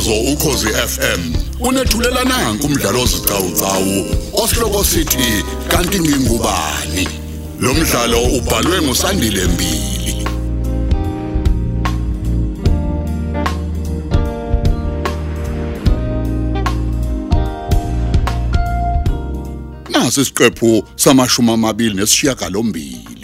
[0.00, 1.20] Umsakazo ukhozi FM
[1.60, 7.08] unethulela nanku umdlalo ozicawucawu osihloko sithi kanti ngingubani?
[7.60, 10.26] Lo mdlalo ubhalwe ngusandile mbili.
[19.90, 23.19] Nasi isiqephu samashumi amabili nesishiyagalombili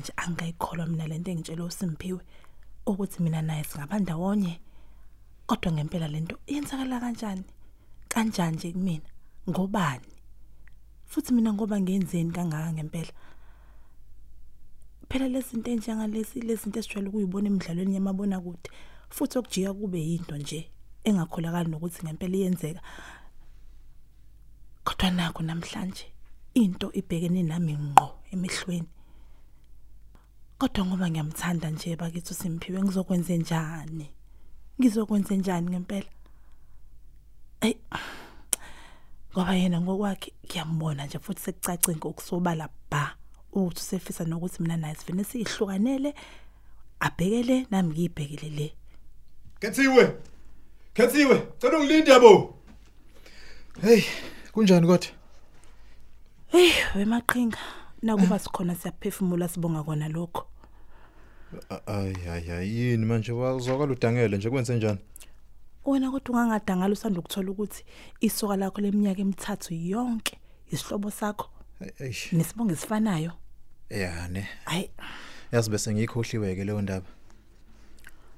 [0.00, 2.20] uyazi namanje angikayikholwa mina lento engitshela uSimphiwe
[2.86, 4.60] ukuthi mina naye singabandawonye
[5.46, 7.44] kodwa ngempela lento yenzakala kanjani?
[8.08, 9.08] Kanjani nje kumina
[9.48, 10.06] ngobani?
[11.06, 13.12] Futhi mina ngoba ngenzeni kangaka ngempela?
[15.08, 18.70] Phela lezinto enjengalesi lezinto esijwayele ukuyibona emidlalweni yamabona kude
[19.10, 20.70] futhi okujika kube yinto nje
[21.04, 22.80] engakholakali nokuthi ngempela iyenzeka.
[24.84, 26.06] Kodwa nakho namhlanje
[26.54, 28.99] into ibhekene nami ngqo emehlweni.
[30.60, 34.06] Kodwa ngoba ngiyamthanda nje bakithi uSimphiwe ngizokwenza njani
[34.80, 36.10] ngizokwenza njani ngempela
[37.60, 37.74] ay
[39.32, 43.16] ngoba yena ngokwakhe ngiyambona nje futhi sekucace ngokusobala ba
[43.52, 46.14] ukuthi usefisa nokuthi mina naye sivene sihlukanele
[47.00, 48.68] abhekele nami ngiyibhekele le
[49.60, 50.16] Kethiwe.
[50.94, 52.54] Kethiwe, cela ungilinde yabo.
[53.82, 54.02] Hey,
[54.52, 55.20] kunjani kodwa?
[56.52, 57.58] hey wemaqhinga
[58.02, 60.49] nakuba sikhona siyaphefumula sibonga kona lokho
[61.86, 64.98] Ay ay ay yini manje wazwakala udangele nje kwenze njani?
[65.84, 67.84] wena kodwa ungangadangala usanda ukuthola ukuthi
[68.20, 70.38] isoka lakho leminyaka emithathu yonke
[70.72, 71.48] isihlobo sakho
[71.98, 73.32] Eish, nesibongo esifanayo
[73.90, 74.46] ya ne.
[74.64, 74.90] hayi
[75.52, 77.06] Yazi bese ngikhohliwe ke leyo ndaba.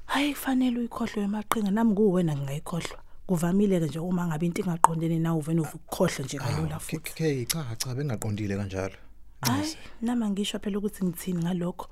[0.06, 5.38] hayi kufanele uyikhohlwe emaqhinga nami kuwena ngingayikhohlwa kuvamile ke nje uma ngabe into ingaqondene nawe
[5.38, 8.94] uvene ukukhohlwa nje kalula futhi Okay, cha cha bengaqondile kanjalo.
[9.40, 11.88] hayi nama ngisho phela ukuthi ngithini ngalokho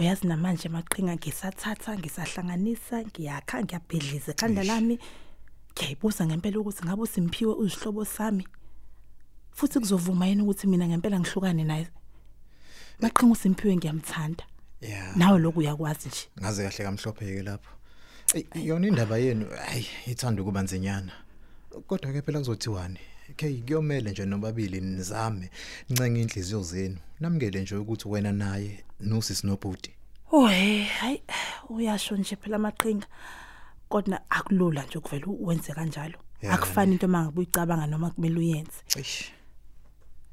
[0.00, 4.96] uyazi namanje emaqhinga ngisathatha ngisahlanganisa ngiyakha ngiyabhedliza ekhanda lami
[5.72, 8.44] ngiyayibuza ngempela ukuthi ngabe uSimphiwe uzihlobo sami
[9.52, 11.86] futhi kuzovuma yini ukuthi mina ngempela ngihlukane naye
[13.02, 14.44] maqhinga uSimphiwe ngiyamthanda
[14.80, 15.12] Ya.
[15.16, 17.70] nawe lokhu uyakwazi nje Ngaze kahle kamhlopheke lapho.
[18.34, 21.12] Ey, yona indaba yenu, hayi, ithanda ukuba nzinyana.
[21.86, 22.98] Kodwa ke phela kuzothiwani?
[23.30, 25.50] Okay, kuyomela nje nobabili nizame
[25.90, 26.96] ncenge inhliziyo zenu.
[27.20, 29.90] Namukele nje ukuthi wena naye nosisi nobhuti.
[30.32, 31.22] Ohe, hayi
[31.68, 33.06] uyasho nje phela amaqhinga.
[33.88, 36.18] Kodwa akulula nje ukuvela wenze kanjalo.
[36.50, 38.82] Akufani into mangabe uyicabanga noma kumele uyenze.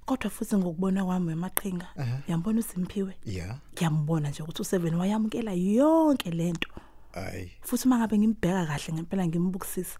[0.06, 1.88] Kodwa futhi ngokubona kwami emaqhinga,
[2.28, 3.14] uyambona uSimphiwe?
[3.26, 3.60] Yeah.
[3.74, 6.70] Ngiyambona nje ukuthi u7 wayamukela yonke lento.
[7.14, 7.50] Ay.
[7.62, 10.00] Futhi mangabe ngimbheka kahle ngempela ngimbukisisa.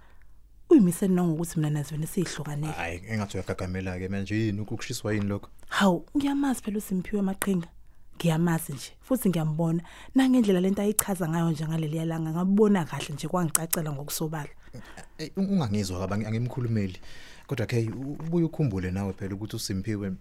[0.70, 2.74] Uyimise ngokuthi mina nazivene sihlukanele.
[2.74, 5.50] Hayi, engathi uyagagamela ke manje yini ukushiswa yini lokho?
[5.70, 7.68] Hawu, ngiyamazi phela uSimphiwe emaqhinga.
[8.18, 9.84] Ngiyamazi nje futhi ngiyambona
[10.16, 14.50] nangendlela lento ayichaza ngayo nje ngaleli yalanga ngabona kahle nje kwangicacela ngokusobala.
[15.18, 17.00] Ey ungangizwa kaba angimkhulumeli.
[17.48, 20.12] Kodwa ke ubuye ukhumbule nawe phela ukuthi uSimphiwe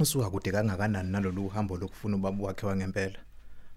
[0.00, 3.18] usuka kude kangakanani nalolu hambo lokufuna ubaba wakhe wangempela.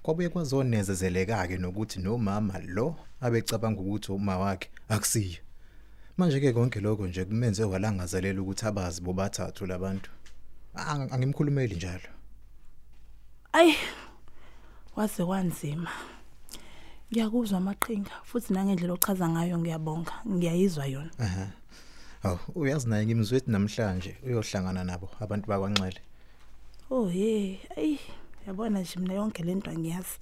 [0.04, 5.40] Kwabuye kwazonezezeleka ke nokuthi nomama lo abecabanga ukuthi uma wakhe akusiyo.
[6.18, 10.10] Manje ke konke lokho nje kumenze walangazelela ukuthi abazi bobathathu labantu.
[10.76, 12.10] Ang- Angimkhulumeli njalo.
[13.54, 13.74] Ay.
[14.96, 15.90] Waze kwanzima.
[17.12, 20.14] Ngiyakuzwa amaqhinga futhi nangendlela ochaza ngayo ngiyabonga.
[20.28, 21.12] Ngiyayizwa yona.
[21.20, 21.48] Aha.
[22.24, 26.02] Aw, uyazi naye ngimzwethi namhlanje uyohlangana nabo abantu bakwanxele.
[26.90, 27.98] Oh hey, ay
[28.48, 30.18] yabona nje mina yonke lento angiyazi.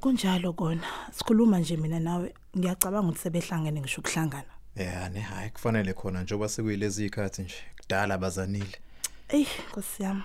[0.00, 0.86] Kunjalo kona.
[1.12, 4.52] Sikhuluma nje mina nawe ngiyacabanga ukuthi sebehlangene ngisho ukuhlangana.
[4.76, 8.76] Yeah, ne hayi kufanele khona njengoba sekuyilezi ikhathi nje kudala bazanile.
[9.28, 10.22] Ey, Nkosi yami.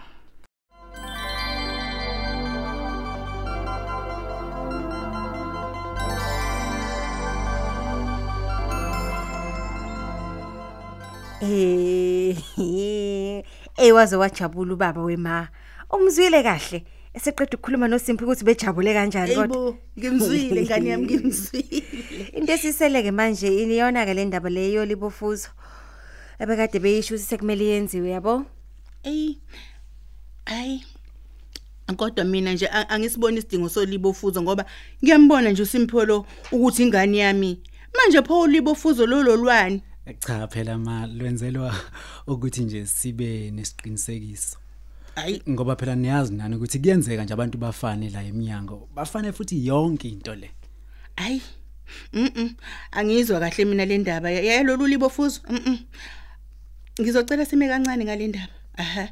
[11.41, 12.37] Eh
[13.77, 15.47] eh waze wajabula ubaba wema.
[15.89, 16.83] Umzwile kahle.
[17.13, 19.57] Eseqeda ukukhuluma noSimphi ukuthi bejabule kanjani kodwa.
[19.57, 21.83] Yebo, ngimzwile ngani yami ngimzwile.
[22.33, 25.49] Into esiseleke manje iyona ke le ndaba leyo libofuzo.
[26.39, 28.45] Ebekade beyisho ukuthi sekumele yenziwe yabo.
[29.03, 29.37] Ey.
[30.45, 30.81] Ay.
[31.95, 34.65] Kodwa mina nje angisiboni isidingo solibofuzo ngoba
[35.03, 37.61] ngiyambona nje uSimphiwe lo ukuthi ingane yami.
[37.93, 39.83] Manje pho ulibofuzo lololwani.
[40.19, 41.75] cha phela ma lwenzelwa
[42.27, 44.62] ukuthi nje sibe nesiqinisekiso
[45.15, 50.09] Hayi ngoba phela niyazi nani ukuthi kuyenzeka nje abantu bafane la eminyango bafane futhi yonke
[50.09, 50.51] into le
[51.15, 51.41] hayi
[52.13, 52.55] Mhm.
[52.91, 55.41] Angizwa kahle mina le ndaba yalolu libofuzo.
[55.49, 55.77] Mhm.
[57.01, 58.53] Ngizocela sime kancane ngale ndaba.
[58.77, 59.09] Aha.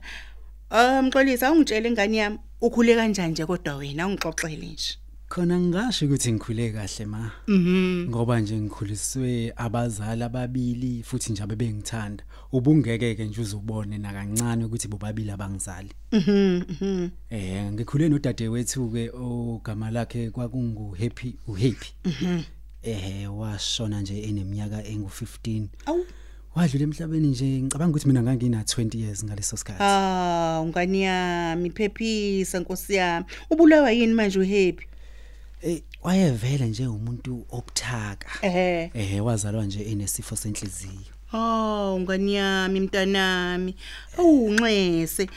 [0.70, 4.98] Ah Mxolisa ungitshele ingane yami ukhule kanjani nje kodwa wena ungixoxele nje.
[5.32, 8.10] Khona ngisho ukuthi ngikhule kahle ma Mhm.
[8.10, 15.32] ngoba nje ngikhuliswe abazali ababili futhi nje abebengithanda ubungeke ke nje uzubone nakancane ukuthi bobabili
[15.32, 16.62] abangizali Mhm.
[16.70, 17.10] Mhm.
[17.30, 21.90] eh ngikhule nodadewethu ke ogama lakhe kwakungu Happy uHappy
[22.84, 26.06] eh washona nje eneminyaka engu15 Awu.
[26.56, 32.60] wadlula emhlabeni nje ngicabanga ukuthi mina ngangina 20 years ngaleso sikhathi Ah, ungani yami phephisa
[32.60, 33.26] Nkosi yami.
[33.50, 34.86] Ubulawa yini manje uhappy?
[35.64, 38.90] Eh wayevela nje umuntu obuthaka Eh.
[38.94, 43.76] eh wazalwa nje enesifo senhliziyo Oh, ungani yami mntanami.
[44.18, 45.30] Awunxese.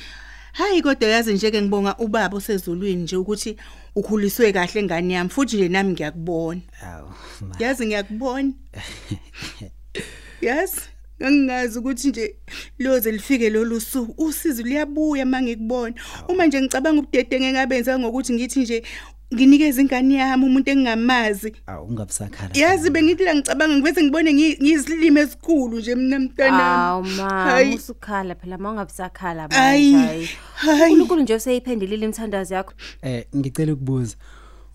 [0.53, 3.57] Hayi kodwa yazi nje ke ngibonga ubaba osezulwini nje ukuthi
[3.95, 6.61] ukhuliswe kahle ngani yami futhi nje nami ngiyakubona.
[6.83, 7.09] awu
[7.41, 8.53] ma Yazi ngiyakubona.
[10.41, 10.81] Yes.
[11.23, 12.37] Ngingazi ukuthi nje
[12.79, 15.95] loze lifike lolu suku usizo liyabuya mangikubona.
[16.29, 18.83] Uma nje ngicabanga ubudede ngengabenza ngokuthi ngithi nje
[19.35, 21.53] nginikeze ingane yami umuntu engingamazi.
[21.67, 26.63] awu ungabusakhala Yazi bengithi la ngicabanga ngivese ngibone ngi- ngiyisilime esikhulu nje mina mntanami.
[26.63, 27.75] Aw ma Hayi.
[27.75, 30.07] usukhala phela mawungabisakhala Ayi, manje.
[30.07, 30.29] hayi.
[30.55, 30.93] hayi.
[30.93, 32.73] uNkulunkulu nje useyiphendulile imithandazo yakho.
[33.03, 34.17] Eh ngicela ukubuza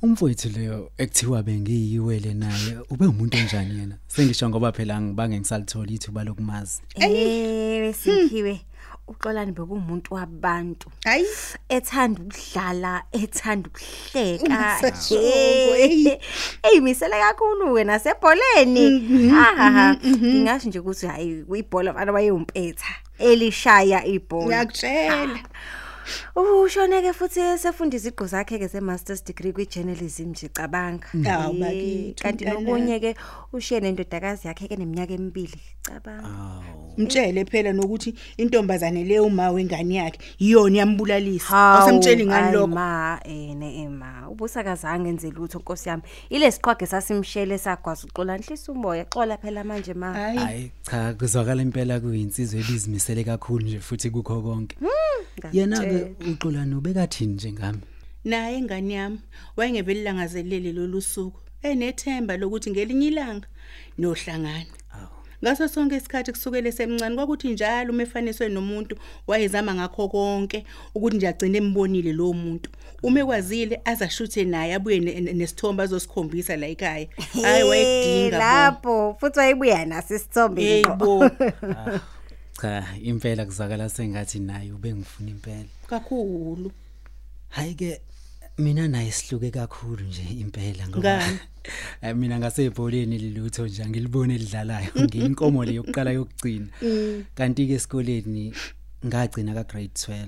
[0.02, 6.24] umfowethu leyo ekuthiwa bengiyiwele naye ube umuntu onjani yena sengisho ngoba phela ngibange ngisalithola ithuba
[6.24, 8.62] lokumazi Eh simphiwe.
[9.10, 10.92] Uxolani bekumuntu wabantu.
[11.06, 11.26] Hayi.
[11.70, 14.82] ethanda ukudlala ethanda ukuhleka.
[16.64, 18.86] Eyimisele kakhulu ke nasebholeni
[19.30, 24.46] haha ngingasho nje ukuthi hayi kuyibhola abantu bayewumpetha elishaya ibhola.
[24.46, 25.40] Ngiyakutshela.
[26.36, 31.08] Ushoneke futhi sefunda iziqu zakhe ke ze-masters degree kwi-journalism nje cabanga.
[31.14, 33.16] Awu, Eh, bakithi, kanti nokunye ke
[33.54, 35.60] ushiye nendodakazi yakhe ke neminyaka emibili.
[35.84, 36.64] Cabanga.
[36.98, 41.54] Mtshele phela nokuthi intombazane leyo uma wengane yakhe iyona yambulalisa.
[41.54, 42.68] Awusamtsheli ngani lokho?
[42.68, 46.04] ma ene ema ubusakazange enze lutho Nkosi yami.
[46.30, 50.14] Ilesiqhwage sasimshele sagwaza uxola nhlisa umoya xola phela manje ma.
[50.14, 50.38] Hayi.
[50.38, 54.76] hayi cha kuzwakala impela kuyinsizwe ebizimisele kakhulu nje futhi kukho konke.
[55.54, 56.32] Yena ke ngakutshela.
[56.34, 57.80] uxolani ubekathini nje ngami
[58.26, 59.20] Naye ingane yami
[59.58, 61.40] wayengeveli langazelele lolu suku.
[61.64, 63.48] Enethemba lokuthi ngelinye ilanga
[63.98, 64.66] nohlangana.
[64.94, 65.08] awu
[65.44, 68.96] Ngaso sonke isikhathi kusukele semncane kwakuthi njalo uma efaniswe nomuntu
[69.28, 70.66] wayezama ngakho konke
[70.96, 72.70] ukuthi nje agcine embonile lo muntu.
[73.04, 77.08] Uma ekwazile azashuthe naye abuye ne- ne- nesithombe azosikhombisa la ekhaya.
[77.42, 78.38] Hayi wayekudinga bo.
[78.38, 81.30] lapho futhi wayebuya naso isithombe Yebo
[82.62, 86.72] cha impela kuzwakala sengathi naye ubengifuna impela kakhulu.
[87.50, 88.02] hayi ke
[88.58, 91.24] mina naye sihluke kakhulu nje impela ngoba?
[92.02, 96.68] Eh, mina ngasebholeni lilutho nje ngilibone lidlalayo ngiyinkomo le yokuqala yokugcina.
[97.36, 98.54] Kanti ke esikoleni
[99.06, 100.28] ngagcina ka grade 12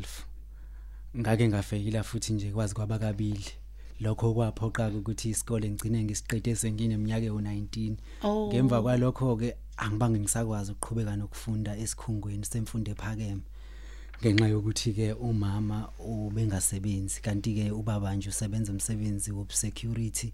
[1.18, 3.46] ngake ngafeyila futhi nje kwazi kwaba kabili.
[4.02, 8.48] Lokho kwaphoqa ukuthi isikole ngicine ngisiqede sengineminyaka e19 Oh.
[8.48, 13.42] ngemva kwalokho ke angibange ngisakwazi ukuqhubeka nokufunda esikhungweni semfundo ephakeme
[14.22, 20.32] ngenxa yokuthi ke umama ubengasebenzi kanti ke ubaba nje usebenza umsebenzi wobsecurity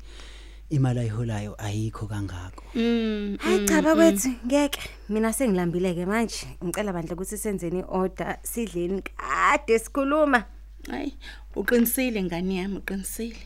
[0.69, 2.63] imali ayiholayo ayikho kangako.
[2.75, 3.37] Mm.
[3.39, 4.79] hayi cha bakwethu ngeke.
[5.09, 6.47] Mina sengilambile ke manje.
[6.63, 10.43] Ngicela bandle ukuthi senzeni order sidleni kade sikhuluma.
[10.89, 11.13] Hayi,
[11.55, 13.39] uqinisile ngani yami, uqinisile.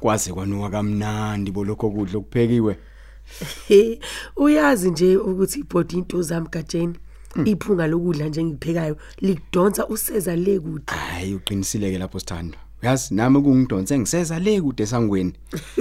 [0.00, 2.78] Kwaze kwanuka kamnandi bolokho kudla okuphekiwe.
[3.68, 4.00] He,
[4.36, 6.94] uyazi nje ukuthi ibhodi into zami kajeni
[7.44, 10.84] iphunga lokudla nje engiphekayo likudonsa useza le kude.
[10.86, 15.32] Hayi uqinisileke lapho sithando uyazi nami kungidonse ngiseza le kude sangweni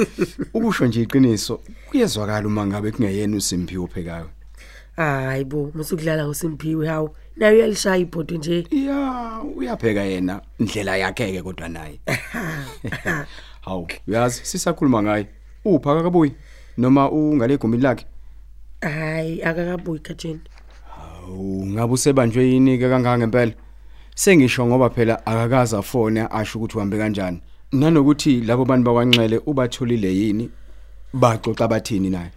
[0.54, 1.60] ukusho nje iqiniso
[1.90, 4.30] kuyezwakala uma ngabe kungeyena uSimphiwe ophekayo.
[4.96, 11.41] Hayi bo musukudlala ngosimphiwe hawo nayo uyalishaya ibhodi nje ya uyapheka yena indlela yakhe ke
[11.41, 12.00] kodwa naye
[13.65, 15.27] hawu uyazi sisakhuluma ngaye
[15.65, 16.32] upha kabuyi
[16.77, 18.06] noma ungale egumbini lakhe
[18.82, 20.41] hayi akakabuyi kajeni
[21.27, 23.51] Awu ngabe usebanjwe yini ke kangaka ngempela?
[24.15, 27.41] Sengisho ngoba phela akakaza fone asho ukuthi uhambe kanjani.
[27.72, 30.50] Nanokuthi labo bantu bakwanxele ubatholile yini?
[31.13, 32.32] Baxoxa bathini naye?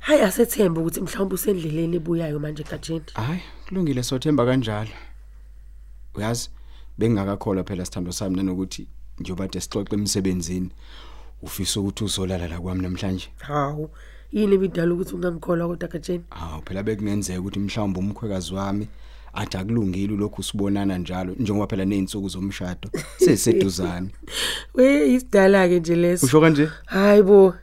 [0.00, 4.90] Hayi asethemba ukuthi mhlawumbe usendleleni ebuyayo manje kajeni Hayi, kulungile sothemba kanjalo.
[6.14, 6.50] Uyazi
[6.98, 8.86] bengakakholwa phela sithando sami nanokuthi
[9.20, 10.70] njengoba de sixoxe emsebenzini
[11.42, 13.28] ufisa ukuthi uzolala la kwami namhlanje.
[13.38, 13.90] hawu
[14.32, 18.88] yini ebidala ukuthi ungangikholwa kodwa kajeni Hawu phela bekungenzeka ukuthi mhlawumbe umkhwekazi wami
[19.34, 22.88] athi akulungile lokhu sibonana njalo njengoba phela nezinsuku zomshado
[23.24, 24.10] seseduzane.
[24.74, 26.68] we isidala ke nje leso Usho kanje?
[26.86, 27.54] hayi bo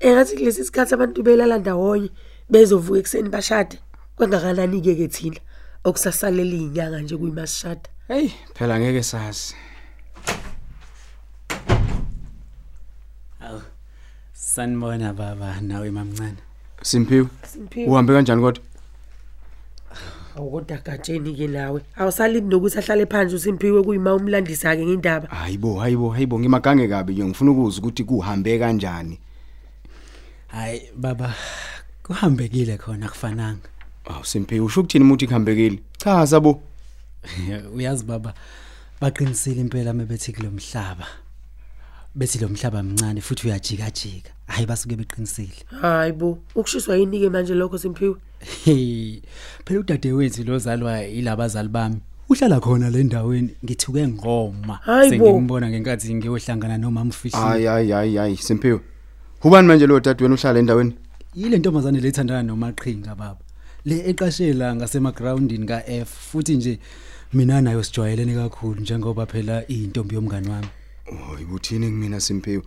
[0.00, 2.10] engathi kulesi sikhathi abantu belala ndawonye
[2.50, 3.78] bezovuka ekseni bashade
[4.16, 5.40] kwengakanani ke ke thina
[5.84, 9.54] okusasalela izinyanga nje kuyimasishada Hey, phela ngeke sazi.
[13.40, 13.60] Awu.
[14.32, 16.40] Sanibona baba nawe mamncane.
[16.82, 17.28] Simphiwe.
[17.86, 18.62] Uhambe kanjani kodwa?
[20.36, 26.10] awukodwa kajeni ke nawe awusalindi nokuthi ahlale phansi usimpiwe kuyima umlandisa ke ngendaba Hayibo, hayibo,
[26.10, 29.18] hayibo ngimagange kabi nje ngifuna ukuza ukuthi kuhambe kanjani.
[30.48, 31.34] Hayi baba
[32.02, 33.68] kuhambekile khona kufananga.
[34.04, 35.78] Awu Simphiwe usho ukuthini umuthi kuhambekile?
[35.98, 36.62] Chaza bo.
[37.74, 38.34] Uyazi baba
[39.00, 41.06] baqinisile impela mebethi kulomhlaba.
[42.14, 44.30] Bethi lo mhlaba mncane futhi uyajika jika.
[44.46, 45.64] Hayi basuke beqinisile.
[45.80, 48.16] hayi bo ukushiswa yini ke manje lokho simpiwe
[48.64, 49.20] Hey,
[49.64, 52.00] phela udade wethu lozalwa ilabazali bami.
[52.28, 54.74] Uhlala khona le ndaweni ngithuke ngoma.
[54.74, 55.26] Hayi bo.
[55.26, 57.42] Sengimbona ngenkathi ngiyohlangana nomama ufihlile.
[57.48, 58.80] Hayi hayi hayi hayi Simphiwe.
[59.44, 60.94] Ubani manje lo dadweni uhlala endaweni?
[61.34, 63.38] Yile ntombazane lethandana nomaqhinga baba.
[63.84, 66.78] Le eqashela ngasemagroundini kaF futhi nje
[67.32, 70.66] mina nayo sijwayelene kakhulu njengoba phela iyintombi yomngani wami.
[71.26, 72.62] Hoyi buthini kumina Simphiwe?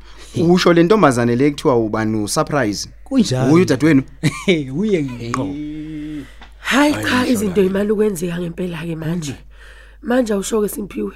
[0.50, 2.90] Usho le ntombazane le kuthiwa ubani surprise.
[3.04, 3.54] Kunjalo.
[3.54, 4.04] Uyu dadwenu?
[4.76, 5.48] Uye ngqo.
[6.60, 9.36] hayi cha izinto imali ukwenzeka ngempela ke manje
[10.02, 11.12] manje awusho ke simpiwe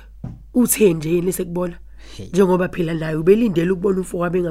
[0.53, 1.77] uthe nje yini sekubona
[2.33, 4.41] njengoba phela naye ubelindele ukubona umfo wabe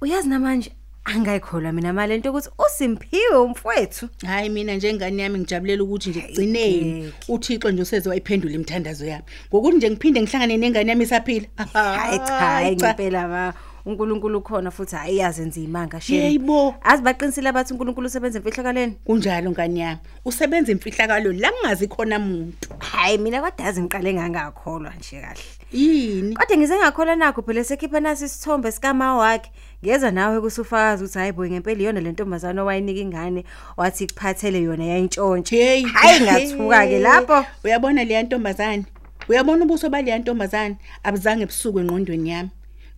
[0.00, 0.70] Uyazi namanje
[1.04, 4.08] angayikholwa mina mali into ukuthi uSimphiwe umfowethu.
[4.26, 9.24] Hayi mina njengani yami ngijabulela ukuthi nje kugcineni uThixo nje useze wayiphendula imithandazo yami.
[9.48, 11.46] Ngokuthi nje ngiphinde ngihlangane nengane yami isaphila.
[11.72, 13.54] Hayi cha ngempela ma
[13.86, 16.18] uNkulunkulu khona futhi hayi yazenza imanga sheni.
[16.18, 16.74] Yeyibo.
[16.82, 18.92] Azi baqinisile abathi uNkulunkulu usebenza emfihlakaleni.
[19.04, 19.98] Kunjalo ngani yami.
[20.24, 22.68] Usebenza imfihlakalo la kungazi khona umuntu.
[22.78, 25.42] Hayi mina kwadazi ngiqale ngangakholwa nje kahle.
[25.72, 26.34] Yini?
[26.34, 29.50] Kodwa ngize ngakholwa nakho phela sekhipha nasi isithombe sikama wakhe.
[29.84, 33.44] Ngeza nawe kusufakaza ukuthi hayi boy ngempela iyona le ntombazana owayinika ingane
[33.76, 35.56] wathi kuphathele yona yayintshontshe.
[35.56, 37.44] Hey, Hayi ngathuka ke lapho.
[37.64, 38.84] Uyabona le ntombazane?
[39.28, 42.50] Uyabona ubuso bale ntombazane abuzange ebusuku engqondweni yami.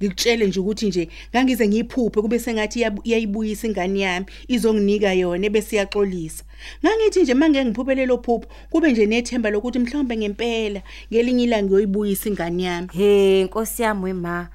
[0.02, 6.44] Ngikutshele nje ukuthi nje ngangize ngiyiphuphe kube sengathi iyayibuyisa ingane yami izonginika yona bese iyaxolisa.
[6.84, 12.28] Ngangithi nje manje ngiphuphele lo phupho kube nje nethemba lokuthi mhlawumbe ngempela ngelinye ilanga ngiyoyibuyisa
[12.28, 12.88] ingane yami.
[12.92, 14.48] He nkosi yami wema.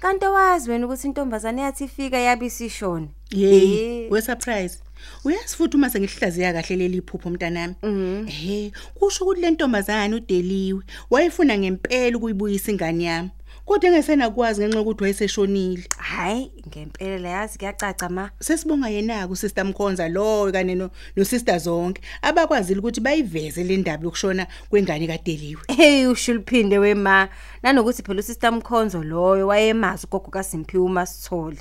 [0.00, 3.08] Kanti wazi wena ukuthi intombazane yathi ifika yabisishona.
[3.30, 4.78] Hey, we surprise.
[5.24, 7.74] Uyazi futhi uma sengihlaziya kahle leli phupho mntanami.
[7.82, 10.82] Eh, kusho ukuthi le ntombazana udeliwe.
[11.10, 13.30] Wayefuna ngempela ukuyibuyisa ingane yami.
[13.68, 15.84] Kodwa engesenakwazi ngenxa yokuthi wayeseshonile.
[15.98, 18.30] Hayi ngempela yazi kuyacaca ma.
[18.40, 23.76] Sesibonga yena ku Sister Mkhonza lo kanye no no Sister zonke abakwazile ukuthi bayiveze le
[23.76, 25.62] ndaba yokushona kwengane kaDeliwe.
[25.68, 27.28] Hey ushuluphinde wema.
[27.62, 31.58] Nanokuthi phela usister Mkhonzo loyo wayemazi ugogo kaSimphiwe uMasithole.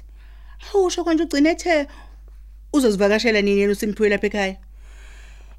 [0.74, 1.88] Awusho konje ugcine ethe
[2.74, 4.58] uzozivakashela nini yena uSimphiwe lapha ekhaya.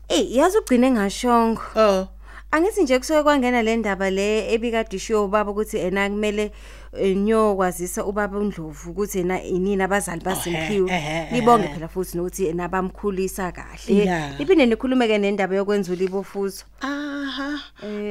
[0.08, 1.60] Eh yazi ugcine ngashongo.
[1.76, 2.08] Oh.
[2.50, 6.50] Angithi nje kusuke kwangena le ndaba le ebikade ishiyo ubaba ukuthi ena kumele
[6.98, 11.34] eh, nyokwazisa ubaba uNdlovu ukuthi ena inini abazali ehhe, ehhe.
[11.34, 14.32] Libonge phela futhi nokuthi ena bamkhulisa kahle.
[14.38, 16.64] Iphinde nikhulumeke nendaba yokwenza ulibofuzo.
[16.80, 17.60] Aha.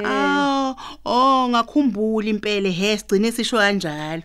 [0.04, 4.22] Ah, oh ngakhumbula impela he sigcine sisho kanjalo.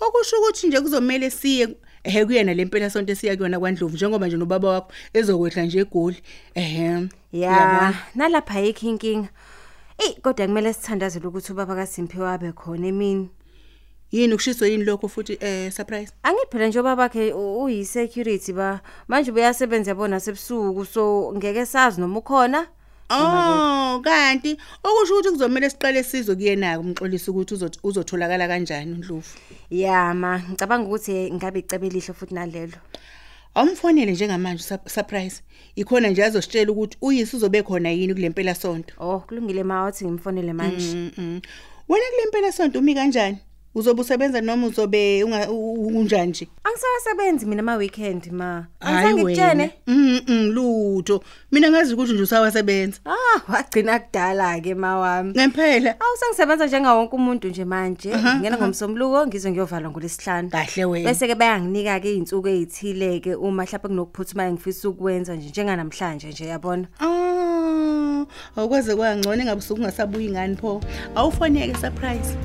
[0.00, 1.68] Okusho ukuthi nje kuzomela siye
[2.04, 6.22] ehe kuyena lempela sonto siya kuyona kwaNdlovu njengoba nje nobaba wakho ezokwehla nje egoli.
[6.54, 7.08] Ehe.
[7.32, 9.28] Ya, nalapha yikho inkinga.
[10.06, 13.30] Eh kodwa kumele sithandazele ukuthi ubaba kaSimphiwe abe khona emini.
[14.10, 16.12] Yini ukushiso yini lokho futhi eh surprise?
[16.22, 21.66] Angithi phela nje ubaba bakhe u- uyi security ba manje uyasebenza yabona sebusuku so ngeke
[21.66, 22.66] sazi noma ukhona.
[23.10, 29.36] Oh, kanti okusho ukuthi kuzomela siqale sizo kuyena umxolisi ukuthi uzoth- uzotholakala kanjani uNdlovu.
[29.70, 32.78] Ya ma ngicabanga ukuthi ngabe icebe lihle futhi nalelo.
[33.54, 35.42] Awumfonele njengamanje sup- surprise.
[35.76, 38.94] Ikhona nje azositshela ukuthi uyisi uzobe khona yini kulempela sonto.
[38.98, 40.94] Oh kulungile ma wathi ngimfonele manje.
[40.96, 41.40] Mm, mm.
[41.88, 43.38] Wena kulempela sonto umi kanjani?
[43.74, 48.66] Uzobe usebenza noma uzobe unjani nje Angisasebenzi mina ama weekend ma.
[49.86, 55.30] Mm mm lutho mina ngazi ukuthi nje usawasebenza Ah, wagcina kudala ke mawami.
[55.32, 58.10] ngempela Awusengisebenza njenga wonke umuntu nje manje.
[58.40, 60.50] Ngena ngomsombuluko ngizwe ngiyovalwa ngolesihlanu.
[60.50, 65.48] kahle wena Bese ke bayanginika ke izinsuku ezithile ke uma mhlawumbe kunokuphuthumayo ngifisa ukwenza nje
[65.48, 66.86] njenganamhlanje nje yabona.
[67.00, 68.24] Ah,
[68.56, 70.80] awukwaze kwangcono engabusuku ungasabuyi ngani pho.
[71.14, 72.36] Awufoneke surprise.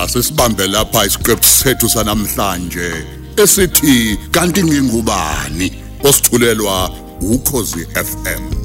[0.00, 2.90] Asisibambe lapha isiqephu sethu sanamhlanje
[3.36, 5.72] esithi kanti ngingubani?
[6.04, 6.90] Osithulelwa
[7.20, 8.59] ukhozi FM